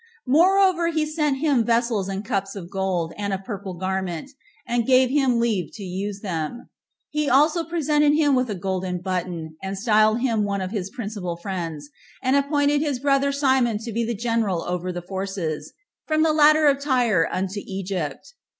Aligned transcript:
Moreover, 0.25 0.87
he 0.87 1.05
sent 1.05 1.37
him 1.41 1.63
vessels 1.63 2.09
and 2.09 2.25
cups 2.25 2.55
of 2.55 2.71
gold, 2.71 3.13
and 3.19 3.31
a 3.31 3.37
purple 3.37 3.75
garment, 3.75 4.31
and 4.67 4.87
gave 4.87 5.11
him 5.11 5.39
leave 5.39 5.69
to 5.75 5.83
use 5.83 6.21
them. 6.21 6.71
He 7.11 7.29
also 7.29 7.63
presented 7.63 8.13
him 8.13 8.33
with 8.33 8.49
a 8.49 8.55
golden 8.55 8.99
button, 9.01 9.57
and 9.61 9.77
styled 9.77 10.21
him 10.21 10.43
one 10.43 10.59
of 10.59 10.71
his 10.71 10.89
principal 10.89 11.37
friends, 11.37 11.87
and 12.23 12.35
appointed 12.35 12.81
his 12.81 12.97
brother 12.97 13.31
Simon 13.31 13.77
to 13.77 13.91
be 13.91 14.03
the 14.03 14.15
general 14.15 14.63
over 14.63 14.91
the 14.91 15.03
forces, 15.03 15.71
from 16.07 16.23
the 16.23 16.33
Ladder 16.33 16.65
of 16.65 16.79
Tyre 16.79 17.29
unto 17.31 17.61
Egypt. 17.67 18.33